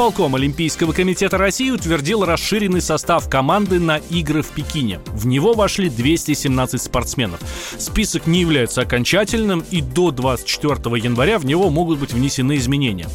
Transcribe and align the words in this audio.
Исполком 0.00 0.34
Олимпийского 0.34 0.92
комитета 0.92 1.36
России 1.36 1.68
утвердил 1.68 2.24
расширенный 2.24 2.80
состав 2.80 3.28
команды 3.28 3.78
на 3.78 3.98
игры 3.98 4.40
в 4.40 4.48
Пекине. 4.48 4.98
В 5.08 5.26
него 5.26 5.52
вошли 5.52 5.90
217 5.90 6.80
спортсменов. 6.80 7.38
Список 7.76 8.26
не 8.26 8.40
является 8.40 8.80
окончательным, 8.80 9.62
и 9.70 9.82
до 9.82 10.10
24 10.10 10.96
января 10.96 11.38
в 11.38 11.44
него 11.44 11.68
могут 11.68 11.98
быть 11.98 12.14
внесены 12.14 12.56
изменения. 12.56 13.08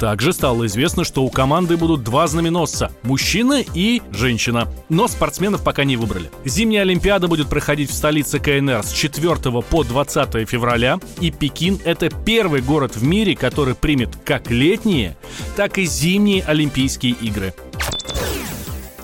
Также 0.00 0.32
стало 0.32 0.66
известно, 0.66 1.04
что 1.04 1.22
у 1.22 1.30
команды 1.30 1.76
будут 1.76 2.02
два 2.02 2.26
знаменосца– 2.26 2.90
мужчина 3.04 3.62
и 3.74 4.02
женщина. 4.10 4.66
Но 4.88 5.06
спортсменов 5.06 5.62
пока 5.62 5.84
не 5.84 5.96
выбрали. 5.96 6.28
Зимняя 6.44 6.82
Олимпиада 6.82 7.28
будет 7.28 7.46
проходить 7.46 7.88
в 7.88 7.94
столице 7.94 8.40
КНР 8.40 8.82
с 8.82 8.90
4 8.90 9.36
по 9.62 9.84
20 9.84 10.48
февраля, 10.48 10.98
и 11.20 11.30
Пекин– 11.30 11.78
это 11.84 12.10
первый 12.10 12.62
город 12.62 12.96
в 12.96 13.04
мире, 13.04 13.36
который 13.36 13.76
примет 13.76 14.16
как 14.24 14.50
летние, 14.50 15.16
так 15.54 15.78
и 15.78 15.84
зимние 15.84 16.31
зимние 16.32 16.44
Олимпийские 16.44 17.12
игры. 17.12 17.52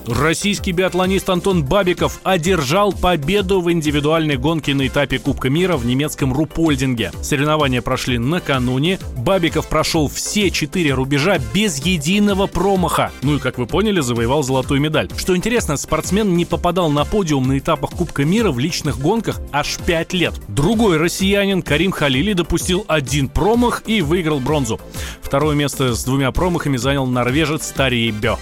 Российский 0.08 0.72
биатлонист 0.72 1.28
Антон 1.28 1.62
Бабиков 1.62 2.20
одержал 2.22 2.92
победу 2.92 3.60
в 3.60 3.70
индивидуальной 3.70 4.38
гонке 4.38 4.72
на 4.72 4.86
этапе 4.86 5.18
Кубка 5.18 5.50
мира 5.50 5.76
в 5.76 5.84
немецком 5.84 6.32
Рупольдинге. 6.32 7.12
Соревнования 7.20 7.82
прошли 7.82 8.16
накануне. 8.16 8.98
Бабиков 9.18 9.68
прошел 9.68 10.08
все 10.08 10.50
четыре 10.50 10.94
рубежа 10.94 11.38
без 11.52 11.78
единого 11.84 12.46
промаха. 12.46 13.12
Ну 13.20 13.36
и, 13.36 13.38
как 13.38 13.58
вы 13.58 13.66
поняли, 13.66 14.00
завоевал 14.00 14.42
золотую 14.42 14.80
медаль. 14.80 15.10
Что 15.14 15.36
интересно, 15.36 15.76
спортсмен 15.76 16.36
не 16.38 16.46
попадал 16.46 16.90
на 16.90 17.04
подиум 17.04 17.46
на 17.46 17.58
этапах 17.58 17.90
Кубка 17.90 18.24
мира 18.24 18.50
в 18.50 18.58
личных 18.58 18.98
гонках 18.98 19.40
аж 19.52 19.76
пять 19.84 20.14
лет. 20.14 20.32
Другой 20.48 20.96
россиянин 20.96 21.60
Карим 21.60 21.90
Халили 21.90 22.32
допустил 22.32 22.86
один 22.88 23.28
промах 23.28 23.82
и 23.86 24.00
выиграл 24.00 24.40
бронзу. 24.40 24.80
Второе 25.20 25.54
место 25.54 25.94
с 25.94 26.02
двумя 26.04 26.32
промахами 26.32 26.78
занял 26.78 27.04
норвежец 27.04 27.68
Тарий 27.72 28.10
Бё. 28.10 28.38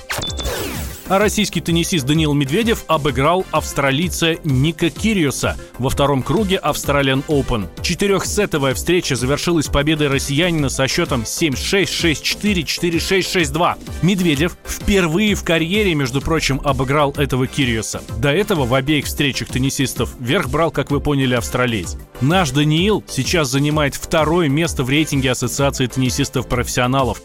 А 1.09 1.21
российский 1.21 1.61
теннисист 1.61 2.05
Даниил 2.05 2.33
Медведев 2.33 2.85
обыграл 2.89 3.47
австралийца 3.53 4.35
Ника 4.43 4.91
Кириуса 4.91 5.57
во 5.79 5.89
втором 5.89 6.21
круге 6.21 6.61
Australian 6.63 7.25
Open. 7.27 7.69
Четырехсетовая 7.81 8.75
встреча 8.75 9.15
завершилась 9.15 9.69
победой 9.69 10.09
россиянина 10.09 10.69
со 10.69 10.89
счетом 10.89 11.23
7-6, 11.23 11.55
6-4, 11.85 12.65
4-6, 12.65 13.53
6-2. 13.53 13.77
Медведев 14.03 14.57
впервые 14.67 15.37
в 15.37 15.45
карьере, 15.45 15.95
между 15.95 16.21
прочим, 16.21 16.61
обыграл 16.65 17.13
этого 17.17 17.47
Кириуса. 17.47 18.03
До 18.19 18.33
этого 18.33 18.67
в 18.67 18.75
обеих 18.75 19.05
встречах 19.05 19.47
теннисистов 19.49 20.11
верх 20.19 20.49
брал, 20.49 20.73
как 20.73 20.91
вы 20.91 21.01
поняли, 21.01 21.37
австралиец. 21.37 21.97
Наш 22.21 22.51
Даниил 22.51 23.05
сейчас 23.07 23.49
занимает 23.49 23.95
второе 23.95 24.49
место 24.49 24.83
в 24.83 24.91
рейтинге 24.91 25.31
Ассоциации 25.31 25.87
теннисистов-профессионалов. 25.87 27.23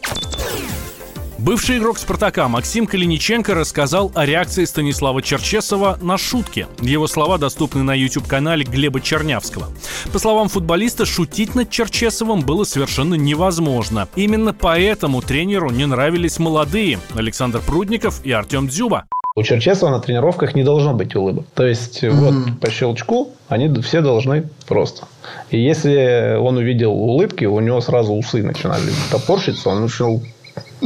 Бывший 1.44 1.78
игрок 1.78 1.98
«Спартака» 1.98 2.46
Максим 2.46 2.86
Калиниченко 2.86 3.52
рассказал 3.52 4.12
о 4.14 4.24
реакции 4.24 4.64
Станислава 4.64 5.22
Черчесова 5.22 5.98
на 6.00 6.16
шутки. 6.16 6.68
Его 6.80 7.08
слова 7.08 7.36
доступны 7.36 7.82
на 7.82 7.94
YouTube-канале 7.94 8.64
Глеба 8.64 9.00
Чернявского. 9.00 9.66
По 10.12 10.20
словам 10.20 10.48
футболиста, 10.48 11.04
шутить 11.04 11.56
над 11.56 11.68
Черчесовым 11.68 12.42
было 12.42 12.62
совершенно 12.62 13.14
невозможно. 13.14 14.06
Именно 14.14 14.54
поэтому 14.54 15.20
тренеру 15.20 15.70
не 15.70 15.84
нравились 15.84 16.38
молодые 16.38 17.00
Александр 17.16 17.60
Прудников 17.66 18.24
и 18.24 18.30
Артем 18.30 18.68
Дзюба. 18.68 19.06
У 19.34 19.42
Черчесова 19.42 19.90
на 19.90 19.98
тренировках 19.98 20.54
не 20.54 20.62
должно 20.62 20.94
быть 20.94 21.16
улыбок. 21.16 21.46
То 21.54 21.66
есть, 21.66 22.04
mm-hmm. 22.04 22.12
вот 22.12 22.60
по 22.60 22.70
щелчку 22.70 23.30
они 23.48 23.68
все 23.82 24.00
должны 24.00 24.48
просто. 24.68 25.08
И 25.50 25.58
если 25.58 26.36
он 26.38 26.58
увидел 26.58 26.92
улыбки, 26.92 27.46
у 27.46 27.58
него 27.58 27.80
сразу 27.80 28.12
усы 28.12 28.44
начинали 28.44 28.92
топорщиться, 29.10 29.70
он 29.70 29.82
начал 29.82 30.22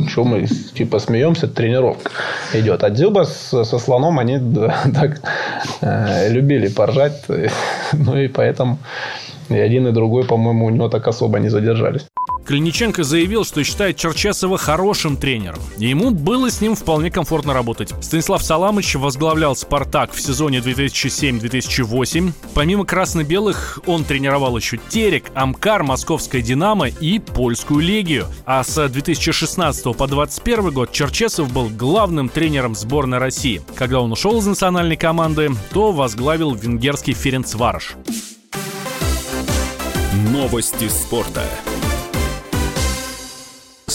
что 0.09 0.25
мы 0.25 0.47
типа 0.47 0.99
смеемся, 0.99 1.49
тренировка 1.49 2.11
идет. 2.55 2.85
А 2.85 2.91
Дзюба 2.91 3.25
с, 3.25 3.65
со 3.65 3.79
слоном 3.79 4.19
они 4.19 4.39
так 4.95 5.21
э, 5.81 6.29
любили 6.31 6.69
поржать. 6.69 7.25
Ну 7.93 8.17
и 8.17 8.29
поэтому 8.29 8.79
и 9.49 9.55
один, 9.55 9.87
и 9.87 9.93
другой, 9.93 10.25
по-моему, 10.25 10.67
у 10.67 10.71
него 10.71 10.89
так 10.89 11.07
особо 11.07 11.39
не 11.39 11.49
задержались. 11.49 12.07
Калиниченко 12.47 13.03
заявил, 13.03 13.45
что 13.45 13.65
считает 13.65 13.97
Черчесова 13.97 14.57
хорошим 14.57 15.17
тренером. 15.17 15.59
И 15.79 15.89
ему 15.89 16.11
было 16.11 16.51
с 16.51 16.61
ним 16.61 16.77
вполне 16.77 17.11
комфортно 17.11 17.53
работать. 17.53 17.93
Станислав 18.01 18.43
Саламыч 18.43 18.95
возглавлял 18.95 19.57
«Спартак» 19.57 20.13
в 20.13 20.21
сезоне 20.21 20.59
2007-2008. 20.59 22.33
Помимо 22.55 22.85
красно-белых, 22.85 23.81
он 23.87 24.05
тренировал 24.05 24.57
еще 24.57 24.79
Терек, 24.89 25.25
Амкар, 25.35 25.83
Московская 25.83 26.41
«Динамо» 26.41 26.89
и 26.89 27.19
Польскую 27.19 27.81
«Легию». 27.81 28.29
А 28.47 28.63
с 28.63 28.89
2016 28.89 29.85
по 29.85 30.07
2021 30.07 30.71
год 30.71 30.93
Черчесов 30.93 31.53
был 31.53 31.69
главным 31.69 32.29
тренером 32.29 32.77
сборной 32.77 33.19
России. 33.19 33.61
Когда 33.75 34.01
он 34.01 34.13
ушел 34.13 34.39
из 34.39 34.47
национальной 34.47 34.97
команды, 34.97 35.51
то 35.73 35.91
возглавил 35.91 36.55
венгерский 36.55 37.13
Ференцварыш. 37.13 37.97
Новости 40.33 40.89
спорта 40.89 41.43